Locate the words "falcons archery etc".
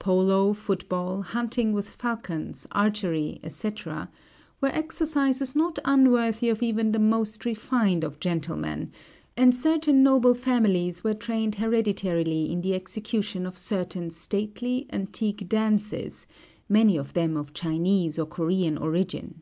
1.88-4.10